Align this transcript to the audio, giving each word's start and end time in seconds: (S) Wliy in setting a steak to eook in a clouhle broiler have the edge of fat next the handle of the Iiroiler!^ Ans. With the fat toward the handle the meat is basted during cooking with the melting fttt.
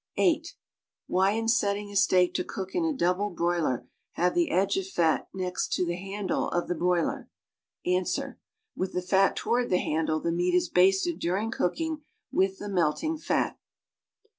(S) 0.17 0.55
Wliy 1.07 1.37
in 1.37 1.47
setting 1.47 1.91
a 1.91 1.95
steak 1.95 2.33
to 2.33 2.43
eook 2.43 2.73
in 2.73 2.85
a 2.85 2.91
clouhle 2.91 3.35
broiler 3.35 3.87
have 4.13 4.33
the 4.33 4.49
edge 4.49 4.75
of 4.75 4.87
fat 4.87 5.27
next 5.31 5.75
the 5.77 5.93
handle 5.95 6.49
of 6.49 6.67
the 6.67 6.73
Iiroiler!^ 6.73 7.27
Ans. 7.85 8.19
With 8.75 8.93
the 8.93 9.03
fat 9.03 9.35
toward 9.35 9.69
the 9.69 9.77
handle 9.77 10.19
the 10.19 10.31
meat 10.31 10.55
is 10.55 10.69
basted 10.69 11.19
during 11.19 11.51
cooking 11.51 12.01
with 12.31 12.57
the 12.57 12.67
melting 12.67 13.17
fttt. 13.19 13.57